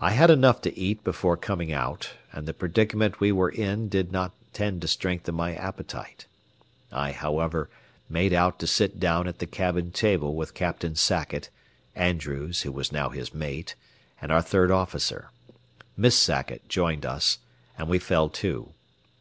I 0.00 0.10
had 0.10 0.30
enough 0.30 0.60
to 0.62 0.76
eat 0.76 1.04
before 1.04 1.36
coming 1.36 1.72
out, 1.72 2.14
and 2.32 2.44
the 2.44 2.52
predicament 2.52 3.20
we 3.20 3.30
were 3.30 3.50
in 3.50 3.88
did 3.88 4.10
not 4.10 4.32
tend 4.52 4.82
to 4.82 4.88
strengthen 4.88 5.36
my 5.36 5.54
appetite. 5.54 6.26
I, 6.90 7.12
however, 7.12 7.70
made 8.08 8.32
out 8.32 8.58
to 8.58 8.66
sit 8.66 8.98
down 8.98 9.28
at 9.28 9.38
the 9.38 9.46
cabin 9.46 9.92
table 9.92 10.34
with 10.34 10.54
Captain 10.54 10.96
Sackett, 10.96 11.50
Andrews, 11.94 12.62
who 12.62 12.72
was 12.72 12.90
now 12.90 13.10
his 13.10 13.32
mate, 13.32 13.76
and 14.20 14.32
our 14.32 14.42
third 14.42 14.72
officer. 14.72 15.30
Miss 15.96 16.18
Sackett 16.18 16.68
joined 16.68 17.06
us, 17.06 17.38
and 17.78 17.88
we 17.88 18.00
fell 18.00 18.28
to. 18.30 18.70